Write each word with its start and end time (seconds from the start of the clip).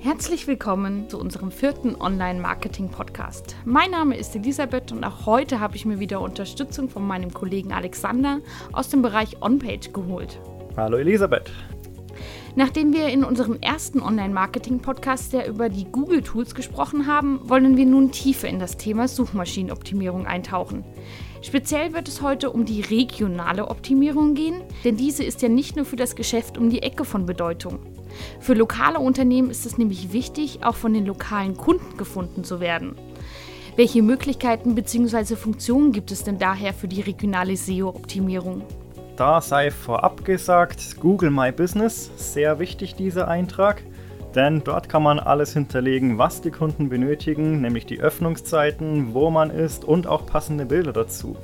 Herzlich 0.00 0.46
willkommen 0.46 1.08
zu 1.08 1.18
unserem 1.18 1.50
vierten 1.50 1.96
Online-Marketing-Podcast. 2.00 3.56
Mein 3.64 3.90
Name 3.90 4.16
ist 4.16 4.36
Elisabeth 4.36 4.92
und 4.92 5.02
auch 5.02 5.26
heute 5.26 5.58
habe 5.58 5.74
ich 5.74 5.86
mir 5.86 5.98
wieder 5.98 6.20
Unterstützung 6.20 6.88
von 6.88 7.04
meinem 7.04 7.34
Kollegen 7.34 7.72
Alexander 7.72 8.38
aus 8.72 8.90
dem 8.90 9.02
Bereich 9.02 9.42
On-Page 9.42 9.92
geholt. 9.92 10.40
Hallo 10.76 10.98
Elisabeth. 10.98 11.50
Nachdem 12.54 12.92
wir 12.92 13.08
in 13.08 13.24
unserem 13.24 13.58
ersten 13.60 14.00
Online-Marketing-Podcast 14.00 15.32
ja 15.32 15.44
über 15.44 15.68
die 15.68 15.86
Google-Tools 15.86 16.54
gesprochen 16.54 17.08
haben, 17.08 17.40
wollen 17.48 17.76
wir 17.76 17.86
nun 17.86 18.12
tiefer 18.12 18.48
in 18.48 18.60
das 18.60 18.76
Thema 18.76 19.08
Suchmaschinenoptimierung 19.08 20.26
eintauchen. 20.26 20.84
Speziell 21.40 21.92
wird 21.92 22.08
es 22.08 22.20
heute 22.20 22.50
um 22.50 22.64
die 22.64 22.80
regionale 22.80 23.68
Optimierung 23.68 24.34
gehen, 24.34 24.62
denn 24.84 24.96
diese 24.96 25.22
ist 25.22 25.40
ja 25.40 25.48
nicht 25.48 25.76
nur 25.76 25.84
für 25.84 25.96
das 25.96 26.16
Geschäft 26.16 26.58
um 26.58 26.68
die 26.68 26.82
Ecke 26.82 27.04
von 27.04 27.26
Bedeutung. 27.26 27.78
Für 28.40 28.54
lokale 28.54 28.98
Unternehmen 28.98 29.50
ist 29.50 29.64
es 29.64 29.78
nämlich 29.78 30.12
wichtig, 30.12 30.60
auch 30.62 30.74
von 30.74 30.92
den 30.92 31.06
lokalen 31.06 31.56
Kunden 31.56 31.96
gefunden 31.96 32.42
zu 32.42 32.60
werden. 32.60 32.96
Welche 33.76 34.02
Möglichkeiten 34.02 34.74
bzw. 34.74 35.36
Funktionen 35.36 35.92
gibt 35.92 36.10
es 36.10 36.24
denn 36.24 36.38
daher 36.38 36.74
für 36.74 36.88
die 36.88 37.00
regionale 37.00 37.56
SEO-Optimierung? 37.56 38.62
Da 39.14 39.40
sei 39.40 39.70
vorab 39.70 40.24
gesagt, 40.24 40.96
Google 41.00 41.30
My 41.30 41.52
Business, 41.52 42.10
sehr 42.16 42.58
wichtig 42.58 42.96
dieser 42.96 43.28
Eintrag, 43.28 43.82
denn 44.34 44.62
dort 44.64 44.88
kann 44.88 45.02
man 45.02 45.18
alles 45.18 45.52
hinterlegen, 45.52 46.18
was 46.18 46.40
die 46.40 46.50
Kunden 46.50 46.88
benötigen, 46.88 47.60
nämlich 47.60 47.86
die 47.86 48.00
Öffnungszeiten, 48.00 49.14
wo 49.14 49.30
man 49.30 49.50
ist 49.50 49.84
und 49.84 50.06
auch 50.06 50.26
passende 50.26 50.66
Bilder 50.66 50.92
dazu. 50.92 51.36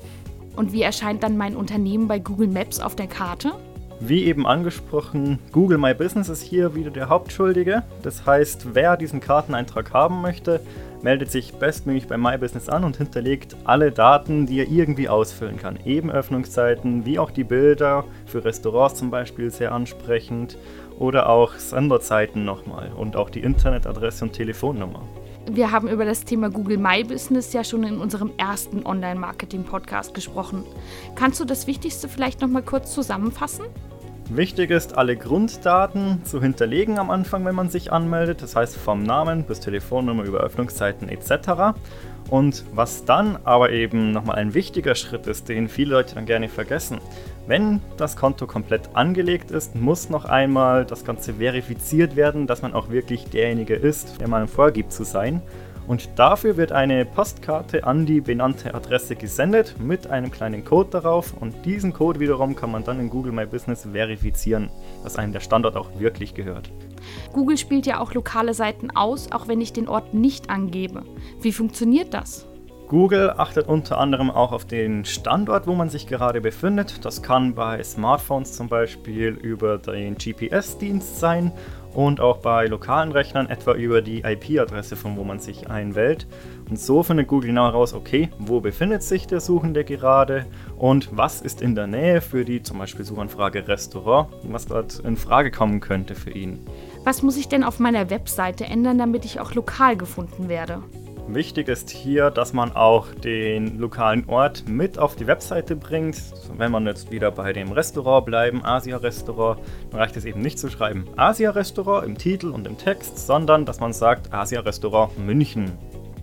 Und 0.56 0.72
wie 0.72 0.82
erscheint 0.82 1.22
dann 1.22 1.36
mein 1.36 1.56
Unternehmen 1.56 2.06
bei 2.06 2.18
Google 2.18 2.48
Maps 2.48 2.80
auf 2.80 2.94
der 2.94 3.06
Karte? 3.06 3.52
Wie 4.00 4.24
eben 4.24 4.46
angesprochen, 4.46 5.38
Google 5.52 5.78
My 5.78 5.94
Business 5.94 6.28
ist 6.28 6.42
hier 6.42 6.74
wieder 6.74 6.90
der 6.90 7.08
Hauptschuldige. 7.08 7.84
Das 8.02 8.26
heißt, 8.26 8.74
wer 8.74 8.96
diesen 8.96 9.20
Karteneintrag 9.20 9.92
haben 9.92 10.20
möchte, 10.20 10.60
meldet 11.04 11.30
sich 11.30 11.52
bestmöglich 11.52 12.08
bei 12.08 12.16
My 12.16 12.38
Business 12.38 12.70
an 12.70 12.82
und 12.82 12.96
hinterlegt 12.96 13.54
alle 13.64 13.92
Daten, 13.92 14.46
die 14.46 14.58
er 14.58 14.68
irgendwie 14.68 15.08
ausfüllen 15.08 15.58
kann. 15.58 15.78
Eben 15.84 16.10
Öffnungszeiten, 16.10 17.04
wie 17.04 17.18
auch 17.18 17.30
die 17.30 17.44
Bilder 17.44 18.04
für 18.24 18.42
Restaurants 18.42 18.98
zum 18.98 19.10
Beispiel 19.10 19.50
sehr 19.50 19.72
ansprechend 19.72 20.56
oder 20.98 21.28
auch 21.28 21.54
Senderzeiten 21.54 22.46
nochmal 22.46 22.90
und 22.96 23.16
auch 23.16 23.28
die 23.28 23.40
Internetadresse 23.40 24.24
und 24.24 24.32
Telefonnummer. 24.32 25.02
Wir 25.50 25.70
haben 25.70 25.88
über 25.88 26.06
das 26.06 26.24
Thema 26.24 26.48
Google 26.48 26.78
My 26.78 27.04
Business 27.04 27.52
ja 27.52 27.62
schon 27.64 27.84
in 27.84 27.98
unserem 27.98 28.32
ersten 28.38 28.86
Online-Marketing-Podcast 28.86 30.14
gesprochen. 30.14 30.64
Kannst 31.16 31.38
du 31.38 31.44
das 31.44 31.66
Wichtigste 31.66 32.08
vielleicht 32.08 32.40
noch 32.40 32.48
mal 32.48 32.62
kurz 32.62 32.94
zusammenfassen? 32.94 33.66
Wichtig 34.30 34.70
ist, 34.70 34.96
alle 34.96 35.16
Grunddaten 35.16 36.24
zu 36.24 36.40
hinterlegen 36.40 36.98
am 36.98 37.10
Anfang, 37.10 37.44
wenn 37.44 37.54
man 37.54 37.68
sich 37.68 37.92
anmeldet. 37.92 38.40
Das 38.40 38.56
heißt 38.56 38.76
vom 38.76 39.02
Namen 39.02 39.44
bis 39.44 39.60
Telefonnummer 39.60 40.24
über 40.24 40.38
Öffnungszeiten 40.40 41.10
etc. 41.10 41.76
Und 42.30 42.64
was 42.72 43.04
dann 43.04 43.38
aber 43.44 43.70
eben 43.70 44.12
nochmal 44.12 44.36
ein 44.36 44.54
wichtiger 44.54 44.94
Schritt 44.94 45.26
ist, 45.26 45.50
den 45.50 45.68
viele 45.68 45.94
Leute 45.94 46.14
dann 46.14 46.24
gerne 46.24 46.48
vergessen. 46.48 46.98
Wenn 47.46 47.82
das 47.98 48.16
Konto 48.16 48.46
komplett 48.46 48.96
angelegt 48.96 49.50
ist, 49.50 49.74
muss 49.76 50.08
noch 50.08 50.24
einmal 50.24 50.86
das 50.86 51.04
Ganze 51.04 51.34
verifiziert 51.34 52.16
werden, 52.16 52.46
dass 52.46 52.62
man 52.62 52.72
auch 52.72 52.88
wirklich 52.88 53.26
derjenige 53.26 53.74
ist, 53.74 54.22
der 54.22 54.28
man 54.28 54.48
vorgibt 54.48 54.90
zu 54.92 55.04
sein. 55.04 55.42
Und 55.86 56.08
dafür 56.18 56.56
wird 56.56 56.72
eine 56.72 57.04
Postkarte 57.04 57.84
an 57.84 58.06
die 58.06 58.20
benannte 58.20 58.74
Adresse 58.74 59.16
gesendet 59.16 59.76
mit 59.78 60.06
einem 60.06 60.30
kleinen 60.30 60.64
Code 60.64 60.90
darauf 60.90 61.34
und 61.38 61.54
diesen 61.64 61.92
Code 61.92 62.20
wiederum 62.20 62.56
kann 62.56 62.70
man 62.70 62.84
dann 62.84 63.00
in 63.00 63.10
Google 63.10 63.32
My 63.32 63.44
Business 63.44 63.86
verifizieren, 63.90 64.70
dass 65.02 65.16
einem 65.16 65.32
der 65.32 65.40
Standort 65.40 65.76
auch 65.76 65.98
wirklich 65.98 66.34
gehört. 66.34 66.70
Google 67.32 67.58
spielt 67.58 67.86
ja 67.86 68.00
auch 68.00 68.14
lokale 68.14 68.54
Seiten 68.54 68.90
aus, 68.92 69.30
auch 69.30 69.46
wenn 69.46 69.60
ich 69.60 69.72
den 69.72 69.88
Ort 69.88 70.14
nicht 70.14 70.48
angebe. 70.48 71.02
Wie 71.42 71.52
funktioniert 71.52 72.14
das? 72.14 72.46
Google 72.88 73.30
achtet 73.38 73.66
unter 73.66 73.98
anderem 73.98 74.30
auch 74.30 74.52
auf 74.52 74.66
den 74.66 75.04
Standort, 75.04 75.66
wo 75.66 75.74
man 75.74 75.88
sich 75.88 76.06
gerade 76.06 76.40
befindet. 76.40 77.04
Das 77.04 77.22
kann 77.22 77.54
bei 77.54 77.82
Smartphones 77.82 78.52
zum 78.52 78.68
Beispiel 78.68 79.30
über 79.30 79.78
den 79.78 80.16
GPS-Dienst 80.16 81.18
sein 81.18 81.50
und 81.94 82.20
auch 82.20 82.38
bei 82.38 82.66
lokalen 82.66 83.12
Rechnern 83.12 83.48
etwa 83.48 83.72
über 83.72 84.02
die 84.02 84.22
IP-Adresse, 84.22 84.96
von 84.96 85.16
wo 85.16 85.24
man 85.24 85.38
sich 85.38 85.70
einwählt. 85.70 86.26
Und 86.68 86.78
so 86.78 87.02
findet 87.02 87.28
Google 87.28 87.48
genau 87.48 87.66
heraus, 87.66 87.94
okay, 87.94 88.30
wo 88.38 88.60
befindet 88.60 89.02
sich 89.02 89.26
der 89.26 89.40
Suchende 89.40 89.84
gerade 89.84 90.46
und 90.76 91.08
was 91.12 91.40
ist 91.40 91.62
in 91.62 91.74
der 91.74 91.86
Nähe 91.86 92.20
für 92.20 92.44
die 92.44 92.62
zum 92.62 92.78
Beispiel 92.78 93.04
Suchanfrage 93.04 93.68
Restaurant, 93.68 94.28
was 94.42 94.66
dort 94.66 94.98
in 95.00 95.16
Frage 95.16 95.50
kommen 95.50 95.80
könnte 95.80 96.14
für 96.14 96.30
ihn. 96.30 96.66
Was 97.04 97.22
muss 97.22 97.36
ich 97.36 97.48
denn 97.48 97.64
auf 97.64 97.78
meiner 97.78 98.10
Webseite 98.10 98.64
ändern, 98.64 98.98
damit 98.98 99.24
ich 99.24 99.40
auch 99.40 99.54
lokal 99.54 99.96
gefunden 99.96 100.48
werde? 100.48 100.82
Wichtig 101.26 101.68
ist 101.68 101.88
hier, 101.88 102.30
dass 102.30 102.52
man 102.52 102.72
auch 102.72 103.06
den 103.14 103.78
lokalen 103.78 104.28
Ort 104.28 104.68
mit 104.68 104.98
auf 104.98 105.16
die 105.16 105.26
Webseite 105.26 105.74
bringt. 105.74 106.16
Wenn 106.56 106.70
man 106.70 106.86
jetzt 106.86 107.10
wieder 107.10 107.30
bei 107.30 107.54
dem 107.54 107.72
Restaurant 107.72 108.26
bleiben, 108.26 108.62
Asia-Restaurant, 108.62 109.58
dann 109.90 110.00
reicht 110.00 110.18
es 110.18 110.26
eben 110.26 110.40
nicht 110.40 110.58
zu 110.58 110.68
schreiben 110.68 111.06
Asia-Restaurant 111.16 112.06
im 112.06 112.18
Titel 112.18 112.48
und 112.48 112.66
im 112.66 112.76
Text, 112.76 113.26
sondern 113.26 113.64
dass 113.64 113.80
man 113.80 113.94
sagt 113.94 114.34
Asia-Restaurant 114.34 115.18
München. 115.18 115.72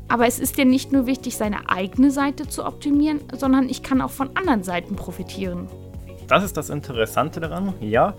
Aber 0.08 0.28
es 0.28 0.40
ist 0.40 0.58
ja 0.58 0.66
nicht 0.66 0.92
nur 0.92 1.08
wichtig, 1.08 1.36
seine 1.36 1.70
eigene 1.70 2.12
Seite 2.12 2.48
zu 2.48 2.64
optimieren, 2.64 3.22
sondern 3.34 3.70
ich 3.70 3.82
kann 3.82 4.02
auch 4.02 4.12
von 4.12 4.30
anderen 4.36 4.62
Seiten 4.62 4.96
profitieren. 4.96 5.68
Das 6.28 6.44
ist 6.44 6.56
das 6.56 6.70
Interessante 6.70 7.40
daran, 7.40 7.74
ja. 7.82 8.14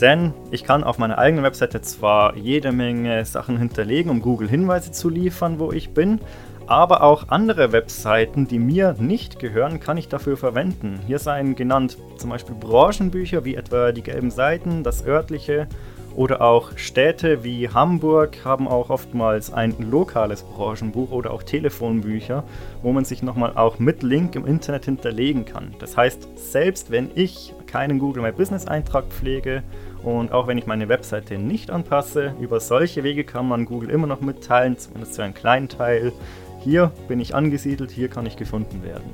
Denn 0.00 0.32
ich 0.50 0.64
kann 0.64 0.84
auf 0.84 0.98
meiner 0.98 1.18
eigenen 1.18 1.44
Webseite 1.44 1.80
zwar 1.80 2.36
jede 2.36 2.72
Menge 2.72 3.24
Sachen 3.24 3.58
hinterlegen, 3.58 4.10
um 4.10 4.22
Google 4.22 4.48
Hinweise 4.48 4.92
zu 4.92 5.08
liefern, 5.08 5.58
wo 5.58 5.72
ich 5.72 5.90
bin, 5.90 6.20
aber 6.66 7.02
auch 7.02 7.28
andere 7.28 7.72
Webseiten, 7.72 8.46
die 8.46 8.58
mir 8.58 8.94
nicht 8.98 9.38
gehören, 9.38 9.80
kann 9.80 9.96
ich 9.96 10.08
dafür 10.08 10.36
verwenden. 10.36 11.00
Hier 11.06 11.18
seien 11.18 11.56
genannt 11.56 11.96
zum 12.18 12.30
Beispiel 12.30 12.54
Branchenbücher 12.54 13.44
wie 13.44 13.54
etwa 13.54 13.90
die 13.90 14.02
gelben 14.02 14.30
Seiten, 14.30 14.82
das 14.84 15.04
örtliche 15.04 15.66
oder 16.14 16.42
auch 16.42 16.76
Städte 16.76 17.42
wie 17.42 17.68
Hamburg 17.68 18.44
haben 18.44 18.68
auch 18.68 18.90
oftmals 18.90 19.52
ein 19.52 19.74
lokales 19.78 20.42
Branchenbuch 20.42 21.10
oder 21.10 21.30
auch 21.32 21.42
Telefonbücher, 21.42 22.44
wo 22.82 22.92
man 22.92 23.04
sich 23.04 23.22
nochmal 23.22 23.52
auch 23.54 23.78
mit 23.78 24.02
Link 24.02 24.34
im 24.34 24.44
Internet 24.44 24.84
hinterlegen 24.84 25.44
kann. 25.44 25.74
Das 25.78 25.96
heißt, 25.96 26.28
selbst 26.36 26.90
wenn 26.90 27.10
ich 27.14 27.54
keinen 27.68 28.00
Google 28.00 28.22
My 28.22 28.32
Business 28.32 28.66
Eintrag 28.66 29.04
pflege 29.06 29.62
und 30.02 30.32
auch 30.32 30.48
wenn 30.48 30.58
ich 30.58 30.66
meine 30.66 30.88
Webseite 30.88 31.38
nicht 31.38 31.70
anpasse, 31.70 32.34
über 32.40 32.58
solche 32.58 33.04
Wege 33.04 33.22
kann 33.22 33.46
man 33.46 33.66
Google 33.66 33.90
immer 33.90 34.08
noch 34.08 34.20
mitteilen, 34.20 34.76
zumindest 34.76 35.14
zu 35.14 35.22
einem 35.22 35.34
kleinen 35.34 35.68
Teil. 35.68 36.12
Hier 36.60 36.90
bin 37.06 37.20
ich 37.20 37.34
angesiedelt, 37.34 37.90
hier 37.90 38.08
kann 38.08 38.26
ich 38.26 38.36
gefunden 38.36 38.82
werden. 38.82 39.12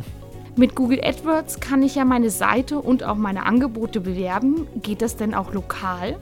Mit 0.57 0.77
Google 0.77 1.01
AdWords 1.03 1.59
kann 1.59 1.83
ich 1.83 1.97
ja 1.97 2.05
meine 2.05 2.31
Seite 2.31 2.79
und 2.79 3.03
auch 3.03 3.17
meine 3.17 3.45
Angebote 3.45 4.01
bewerben. 4.01 4.69
Geht 4.81 5.03
das 5.03 5.17
denn 5.17 5.35
auch 5.35 5.53
lokal? 5.53 6.17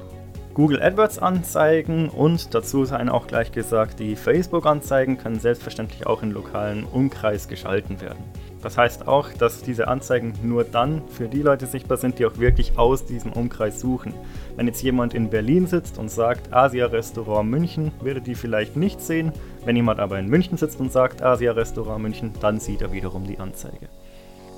Google 0.55 0.83
AdWords 0.83 1.19
Anzeigen 1.19 2.09
und 2.09 2.55
dazu 2.55 2.85
seien 2.85 3.09
auch 3.09 3.27
gleich 3.27 3.53
gesagt, 3.53 4.01
die 4.01 4.17
Facebook 4.17 4.67
Anzeigen 4.67 5.19
können 5.19 5.39
selbstverständlich 5.39 6.07
auch 6.07 6.23
in 6.23 6.31
lokalen 6.31 6.85
Umkreis 6.85 7.49
geschalten 7.49 8.01
werden. 8.01 8.23
Das 8.63 8.79
heißt 8.79 9.09
auch, 9.09 9.29
dass 9.33 9.63
diese 9.63 9.89
Anzeigen 9.89 10.35
nur 10.43 10.63
dann 10.63 11.03
für 11.09 11.29
die 11.29 11.43
Leute 11.43 11.67
sichtbar 11.67 11.97
sind, 11.97 12.19
die 12.19 12.27
auch 12.27 12.39
wirklich 12.39 12.79
aus 12.79 13.05
diesem 13.05 13.33
Umkreis 13.33 13.81
suchen. 13.81 14.15
Wenn 14.57 14.69
jetzt 14.69 14.83
jemand 14.83 15.15
in 15.15 15.31
Berlin 15.31 15.67
sitzt 15.67 15.99
und 15.99 16.11
sagt 16.11 16.53
Asia 16.53 16.87
Restaurant 16.87 17.51
München, 17.51 17.91
würde 18.01 18.21
die 18.21 18.37
vielleicht 18.37 18.77
nicht 18.77 19.01
sehen. 19.01 19.33
Wenn 19.65 19.75
jemand 19.75 19.99
aber 19.99 20.19
in 20.19 20.29
München 20.29 20.57
sitzt 20.57 20.79
und 20.79 20.93
sagt 20.93 21.23
Asia 21.23 21.53
Restaurant 21.53 22.03
München, 22.03 22.33
dann 22.41 22.61
sieht 22.61 22.83
er 22.83 22.93
wiederum 22.93 23.27
die 23.27 23.41
Anzeige. 23.41 23.89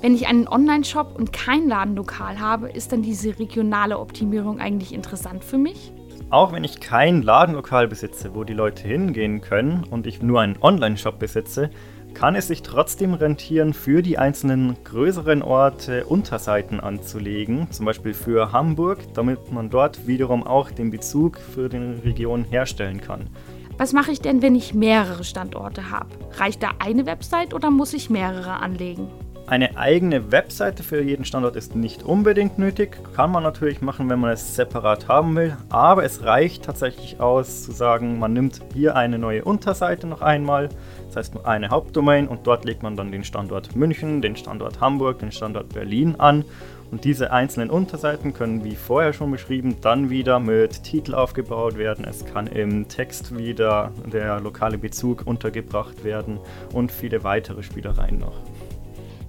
Wenn 0.01 0.13
ich 0.13 0.27
einen 0.27 0.47
Online-Shop 0.47 1.15
und 1.17 1.33
kein 1.33 1.67
Ladenlokal 1.67 2.39
habe, 2.39 2.69
ist 2.69 2.91
dann 2.91 3.01
diese 3.01 3.39
regionale 3.39 3.97
Optimierung 3.97 4.59
eigentlich 4.59 4.93
interessant 4.93 5.43
für 5.43 5.57
mich? 5.57 5.91
Auch 6.29 6.53
wenn 6.53 6.63
ich 6.63 6.79
kein 6.79 7.23
Ladenlokal 7.23 7.87
besitze, 7.87 8.35
wo 8.35 8.43
die 8.43 8.53
Leute 8.53 8.87
hingehen 8.87 9.41
können 9.41 9.83
und 9.89 10.05
ich 10.05 10.21
nur 10.21 10.41
einen 10.41 10.57
Online-Shop 10.61 11.17
besitze, 11.17 11.71
kann 12.15 12.33
es 12.35 12.47
sich 12.47 12.63
trotzdem 12.63 13.13
rentieren, 13.13 13.73
für 13.73 14.01
die 14.01 14.17
einzelnen 14.17 14.77
größeren 14.83 15.43
Orte 15.43 16.05
Unterseiten 16.05 16.79
anzulegen, 16.79 17.69
zum 17.69 17.85
Beispiel 17.85 18.13
für 18.13 18.51
Hamburg, 18.51 19.13
damit 19.13 19.51
man 19.51 19.69
dort 19.69 20.07
wiederum 20.07 20.41
auch 20.41 20.71
den 20.71 20.89
Bezug 20.89 21.37
für 21.37 21.69
die 21.69 21.77
Region 21.77 22.45
herstellen 22.45 23.01
kann. 23.01 23.29
Was 23.77 23.91
mache 23.91 24.11
ich 24.11 24.21
denn, 24.21 24.41
wenn 24.41 24.55
ich 24.55 24.73
mehrere 24.73 25.25
Standorte 25.25 25.91
habe? 25.91 26.09
Reicht 26.37 26.63
da 26.63 26.71
eine 26.79 27.05
Website 27.05 27.53
oder 27.53 27.69
muss 27.69 27.93
ich 27.93 28.09
mehrere 28.09 28.61
anlegen? 28.61 29.09
Eine 29.47 29.77
eigene 29.77 30.31
Webseite 30.31 30.81
für 30.81 31.03
jeden 31.03 31.23
Standort 31.23 31.55
ist 31.55 31.75
nicht 31.75 32.01
unbedingt 32.01 32.57
nötig. 32.57 32.97
Kann 33.15 33.31
man 33.31 33.43
natürlich 33.43 33.79
machen, 33.79 34.09
wenn 34.09 34.17
man 34.17 34.31
es 34.31 34.55
separat 34.55 35.07
haben 35.07 35.35
will. 35.35 35.55
Aber 35.69 36.03
es 36.03 36.23
reicht 36.23 36.63
tatsächlich 36.63 37.19
aus 37.19 37.61
zu 37.61 37.71
sagen, 37.71 38.17
man 38.17 38.33
nimmt 38.33 38.61
hier 38.73 38.95
eine 38.95 39.19
neue 39.19 39.45
Unterseite 39.45 40.07
noch 40.07 40.23
einmal. 40.23 40.69
Das 41.05 41.17
heißt 41.17 41.35
nur 41.35 41.47
eine 41.47 41.69
Hauptdomain 41.69 42.27
und 42.27 42.47
dort 42.47 42.65
legt 42.65 42.81
man 42.81 42.97
dann 42.97 43.11
den 43.11 43.23
Standort 43.23 43.75
München, 43.75 44.23
den 44.23 44.35
Standort 44.35 44.81
Hamburg, 44.81 45.19
den 45.19 45.31
Standort 45.31 45.69
Berlin 45.69 46.15
an. 46.17 46.43
Und 46.89 47.03
diese 47.03 47.31
einzelnen 47.31 47.69
Unterseiten 47.69 48.33
können, 48.33 48.63
wie 48.63 48.75
vorher 48.75 49.13
schon 49.13 49.29
beschrieben, 49.29 49.75
dann 49.81 50.09
wieder 50.09 50.39
mit 50.39 50.81
Titel 50.83 51.13
aufgebaut 51.13 51.77
werden. 51.77 52.03
Es 52.03 52.25
kann 52.25 52.47
im 52.47 52.87
Text 52.87 53.37
wieder 53.37 53.91
der 54.11 54.39
lokale 54.39 54.79
Bezug 54.79 55.27
untergebracht 55.27 56.03
werden 56.03 56.39
und 56.73 56.91
viele 56.91 57.23
weitere 57.23 57.61
Spielereien 57.61 58.17
noch. 58.17 58.41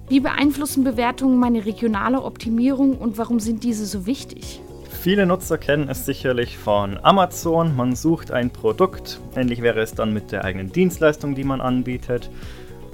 Wie 0.09 0.21
beeinflussen 0.21 0.85
Bewertungen 0.85 1.37
meine 1.37 1.65
regionale 1.65 2.23
Optimierung 2.23 2.97
und 2.97 3.17
warum 3.17 3.41
sind 3.41 3.65
diese 3.65 3.85
so 3.85 4.05
wichtig? 4.05 4.61
Viele 5.01 5.25
Nutzer 5.25 5.57
kennen 5.57 5.89
es 5.89 6.05
sicherlich 6.05 6.57
von 6.57 6.97
Amazon. 7.03 7.75
Man 7.75 7.93
sucht 7.93 8.31
ein 8.31 8.49
Produkt. 8.49 9.19
Ähnlich 9.35 9.61
wäre 9.61 9.81
es 9.81 9.95
dann 9.95 10.13
mit 10.13 10.31
der 10.31 10.45
eigenen 10.45 10.71
Dienstleistung, 10.71 11.35
die 11.35 11.43
man 11.43 11.59
anbietet. 11.59 12.29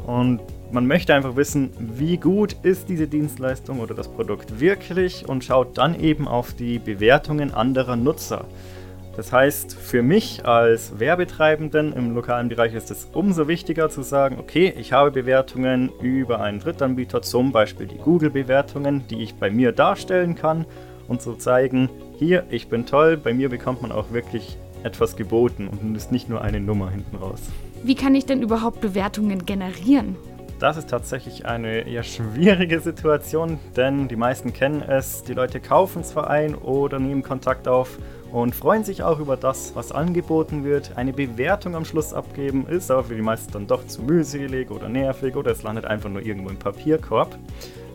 Und 0.08 0.42
man 0.72 0.88
möchte 0.88 1.14
einfach 1.14 1.36
wissen, 1.36 1.70
wie 1.78 2.18
gut 2.18 2.56
ist 2.64 2.90
diese 2.90 3.08
Dienstleistung 3.08 3.80
oder 3.80 3.94
das 3.94 4.08
Produkt 4.08 4.60
wirklich 4.60 5.30
und 5.30 5.44
schaut 5.44 5.78
dann 5.78 6.00
eben 6.00 6.28
auf 6.28 6.56
die 6.56 6.80
Bewertungen 6.80 7.54
anderer 7.54 7.96
Nutzer. 7.96 8.46
Das 9.16 9.32
heißt, 9.32 9.76
für 9.76 10.02
mich 10.02 10.44
als 10.46 11.00
Werbetreibenden 11.00 11.94
im 11.94 12.16
lokalen 12.16 12.50
Bereich 12.50 12.74
ist 12.74 12.90
es 12.90 13.08
umso 13.14 13.48
wichtiger 13.48 13.90
zu 13.90 14.02
sagen, 14.02 14.38
okay, 14.40 14.74
ich 14.76 14.92
habe 14.92 15.12
Bewertungen 15.12 15.92
über 16.02 16.42
einen 16.42 16.60
Drittanbieter, 16.60 17.22
zum 17.22 17.52
Beispiel 17.52 17.86
die 17.86 18.00
Google-Bewertungen, 18.00 19.08
die 19.08 19.22
ich 19.22 19.36
bei 19.36 19.52
mir 19.52 19.72
darstellen 19.72 20.34
kann 20.34 20.66
und 21.08 21.22
zu 21.22 21.32
so 21.32 21.38
zeigen, 21.38 21.90
hier, 22.18 22.46
ich 22.50 22.70
bin 22.70 22.88
toll, 22.88 23.18
bei 23.18 23.36
mir 23.36 23.50
bekommt 23.50 23.84
man 23.84 23.92
auch 23.92 24.12
wirklich 24.12 24.58
etwas 24.82 25.16
geboten 25.16 25.68
und 25.68 25.96
ist 25.96 26.12
nicht 26.12 26.28
nur 26.28 26.42
eine 26.42 26.60
Nummer 26.60 26.90
hinten 26.90 27.16
raus. 27.18 27.42
Wie 27.84 27.96
kann 27.96 28.16
ich 28.16 28.26
denn 28.26 28.42
überhaupt 28.42 28.82
Bewertungen 28.82 29.46
generieren? 29.46 30.16
Das 30.60 30.78
ist 30.78 30.90
tatsächlich 30.90 31.46
eine 31.46 31.82
eher 31.82 32.04
schwierige 32.04 32.80
Situation, 32.80 33.60
denn 33.76 34.08
die 34.08 34.16
meisten 34.16 34.54
kennen 34.54 34.82
es. 34.82 35.22
Die 35.24 35.34
Leute 35.34 35.60
kaufen 35.60 36.04
zwar 36.04 36.30
ein 36.30 36.56
oder 36.56 37.00
nehmen 37.00 37.22
Kontakt 37.22 37.68
auf 37.68 38.00
und 38.34 38.56
freuen 38.56 38.84
sich 38.84 39.04
auch 39.04 39.20
über 39.20 39.38
das, 39.38 39.76
was 39.76 39.92
angeboten 39.92 40.64
wird. 40.64 40.98
Eine 40.98 41.14
Bewertung 41.14 41.76
am 41.76 41.86
Schluss 41.86 42.14
abgeben 42.14 42.66
ist 42.68 42.90
aber 42.90 43.04
für 43.04 43.16
die 43.16 43.22
meisten 43.22 43.54
dann 43.54 43.68
doch 43.68 43.86
zu 43.86 44.02
mühselig 44.02 44.72
oder 44.72 44.90
nervig 44.90 45.36
oder 45.36 45.52
es 45.52 45.62
landet 45.62 45.86
einfach 45.86 46.10
nur 46.10 46.24
irgendwo 46.24 46.50
im 46.50 46.58
Papierkorb. 46.58 47.38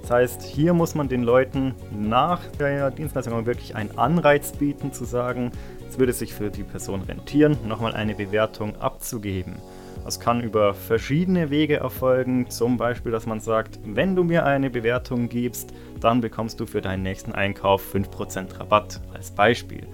Das 0.00 0.12
heißt, 0.12 0.42
hier 0.44 0.74
muss 0.74 0.94
man 0.94 1.08
den 1.08 1.24
Leuten 1.24 1.74
nach 1.90 2.40
der 2.60 2.92
Dienstleistung 2.92 3.46
wirklich 3.46 3.74
einen 3.74 3.98
Anreiz 3.98 4.52
bieten, 4.52 4.92
zu 4.92 5.04
sagen, 5.04 5.50
es 5.88 5.98
würde 5.98 6.12
sich 6.12 6.32
für 6.32 6.50
die 6.50 6.62
Person 6.62 7.02
rentieren, 7.02 7.58
nochmal 7.66 7.94
eine 7.94 8.14
Bewertung 8.14 8.76
abzugeben. 8.76 9.56
Das 10.04 10.20
kann 10.20 10.40
über 10.40 10.72
verschiedene 10.72 11.50
Wege 11.50 11.78
erfolgen, 11.78 12.48
zum 12.48 12.76
Beispiel, 12.76 13.10
dass 13.10 13.26
man 13.26 13.40
sagt, 13.40 13.80
wenn 13.84 14.14
du 14.14 14.22
mir 14.22 14.46
eine 14.46 14.70
Bewertung 14.70 15.28
gibst, 15.28 15.74
dann 16.00 16.20
bekommst 16.20 16.60
du 16.60 16.66
für 16.66 16.80
deinen 16.80 17.02
nächsten 17.02 17.32
Einkauf 17.32 17.92
5% 17.92 18.60
Rabatt 18.60 19.00
als 19.12 19.32
Beispiel. 19.32 19.86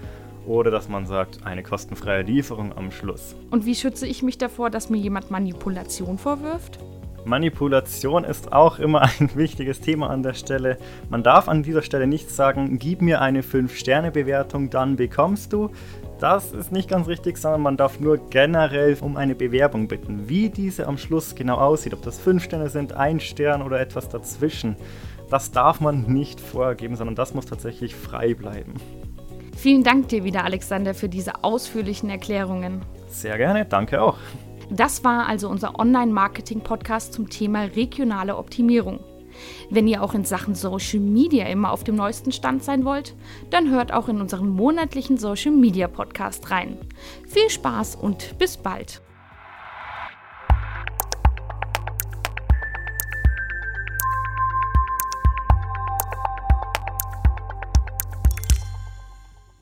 Oder 0.45 0.71
dass 0.71 0.89
man 0.89 1.05
sagt, 1.05 1.45
eine 1.45 1.63
kostenfreie 1.63 2.21
Lieferung 2.23 2.75
am 2.75 2.91
Schluss. 2.91 3.35
Und 3.49 3.65
wie 3.65 3.75
schütze 3.75 4.07
ich 4.07 4.23
mich 4.23 4.37
davor, 4.37 4.69
dass 4.69 4.89
mir 4.89 4.97
jemand 4.97 5.31
Manipulation 5.31 6.17
vorwirft? 6.17 6.79
Manipulation 7.25 8.23
ist 8.23 8.53
auch 8.53 8.77
immer 8.79 9.01
ein 9.19 9.31
wichtiges 9.35 9.81
Thema 9.81 10.09
an 10.09 10.23
der 10.23 10.33
Stelle. 10.33 10.77
Man 11.09 11.23
darf 11.23 11.47
an 11.47 11.63
dieser 11.63 11.81
Stelle 11.81 12.07
nicht 12.07 12.29
sagen, 12.29 12.77
gib 12.77 13.01
mir 13.01 13.21
eine 13.21 13.41
5-Sterne-Bewertung, 13.41 14.69
dann 14.69 14.95
bekommst 14.95 15.51
du. 15.51 15.71
Das 16.19 16.53
ist 16.53 16.71
nicht 16.71 16.87
ganz 16.87 17.07
richtig, 17.07 17.37
sondern 17.37 17.61
man 17.61 17.77
darf 17.77 17.99
nur 17.99 18.17
generell 18.29 18.95
um 19.01 19.17
eine 19.17 19.35
Bewerbung 19.35 19.87
bitten. 19.87 20.29
Wie 20.29 20.49
diese 20.49 20.87
am 20.87 20.97
Schluss 20.97 21.35
genau 21.35 21.57
aussieht, 21.57 21.93
ob 21.93 22.03
das 22.03 22.19
5 22.19 22.43
Sterne 22.43 22.69
sind, 22.69 22.93
1 22.93 23.23
Stern 23.23 23.61
oder 23.61 23.79
etwas 23.81 24.07
dazwischen, 24.07 24.77
das 25.29 25.51
darf 25.51 25.81
man 25.81 26.03
nicht 26.03 26.39
vorgeben, 26.39 26.95
sondern 26.95 27.15
das 27.15 27.33
muss 27.33 27.47
tatsächlich 27.47 27.95
frei 27.95 28.35
bleiben. 28.35 28.75
Vielen 29.55 29.83
Dank 29.83 30.09
dir 30.09 30.23
wieder, 30.23 30.43
Alexander, 30.43 30.93
für 30.93 31.09
diese 31.09 31.43
ausführlichen 31.43 32.09
Erklärungen. 32.09 32.83
Sehr 33.07 33.37
gerne, 33.37 33.65
danke 33.65 34.01
auch. 34.01 34.17
Das 34.69 35.03
war 35.03 35.27
also 35.27 35.49
unser 35.49 35.79
Online-Marketing-Podcast 35.79 37.13
zum 37.13 37.29
Thema 37.29 37.63
regionale 37.63 38.35
Optimierung. 38.35 38.99
Wenn 39.69 39.87
ihr 39.87 40.01
auch 40.01 40.13
in 40.13 40.23
Sachen 40.23 40.55
Social 40.55 40.99
Media 40.99 41.47
immer 41.47 41.71
auf 41.71 41.83
dem 41.83 41.95
neuesten 41.95 42.31
Stand 42.31 42.63
sein 42.63 42.85
wollt, 42.85 43.15
dann 43.49 43.69
hört 43.69 43.93
auch 43.93 44.07
in 44.07 44.21
unseren 44.21 44.49
monatlichen 44.49 45.17
Social 45.17 45.51
Media 45.51 45.87
Podcast 45.87 46.51
rein. 46.51 46.77
Viel 47.27 47.49
Spaß 47.49 47.95
und 47.95 48.37
bis 48.37 48.57
bald! 48.57 49.01